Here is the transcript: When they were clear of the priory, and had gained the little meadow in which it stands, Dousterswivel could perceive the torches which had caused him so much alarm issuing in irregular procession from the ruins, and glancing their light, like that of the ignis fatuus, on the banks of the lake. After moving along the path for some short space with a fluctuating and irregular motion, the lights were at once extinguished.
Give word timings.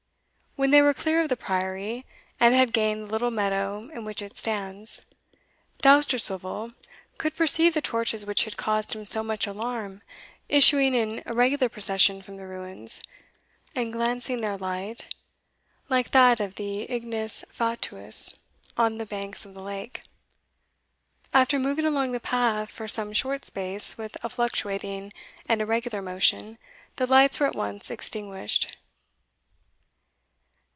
When 0.57 0.71
they 0.71 0.81
were 0.81 0.93
clear 0.93 1.21
of 1.21 1.29
the 1.29 1.37
priory, 1.37 2.05
and 2.37 2.53
had 2.53 2.73
gained 2.73 3.07
the 3.07 3.11
little 3.13 3.31
meadow 3.31 3.89
in 3.93 4.03
which 4.03 4.21
it 4.21 4.37
stands, 4.37 4.99
Dousterswivel 5.81 6.73
could 7.17 7.37
perceive 7.37 7.73
the 7.73 7.81
torches 7.81 8.25
which 8.25 8.43
had 8.43 8.57
caused 8.57 8.93
him 8.93 9.05
so 9.05 9.23
much 9.23 9.47
alarm 9.47 10.01
issuing 10.49 10.93
in 10.93 11.23
irregular 11.25 11.69
procession 11.69 12.21
from 12.21 12.35
the 12.35 12.45
ruins, 12.45 13.01
and 13.75 13.93
glancing 13.93 14.41
their 14.41 14.57
light, 14.57 15.15
like 15.87 16.11
that 16.11 16.41
of 16.41 16.55
the 16.55 16.81
ignis 16.91 17.45
fatuus, 17.49 18.35
on 18.75 18.97
the 18.97 19.05
banks 19.05 19.45
of 19.45 19.53
the 19.53 19.61
lake. 19.63 20.01
After 21.33 21.59
moving 21.59 21.85
along 21.85 22.11
the 22.11 22.19
path 22.19 22.69
for 22.69 22.89
some 22.89 23.13
short 23.13 23.45
space 23.45 23.97
with 23.97 24.17
a 24.21 24.27
fluctuating 24.27 25.13
and 25.47 25.61
irregular 25.61 26.01
motion, 26.01 26.57
the 26.97 27.07
lights 27.07 27.39
were 27.39 27.47
at 27.47 27.55
once 27.55 27.89
extinguished. 27.89 28.75